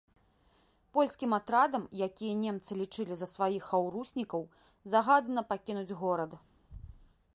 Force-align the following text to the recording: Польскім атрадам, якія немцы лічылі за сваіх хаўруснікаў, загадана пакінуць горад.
Польскім 0.97 1.35
атрадам, 1.37 1.83
якія 2.07 2.33
немцы 2.45 2.71
лічылі 2.79 3.13
за 3.21 3.27
сваіх 3.35 3.69
хаўруснікаў, 3.75 4.41
загадана 4.95 5.41
пакінуць 5.55 5.95
горад. 6.05 6.31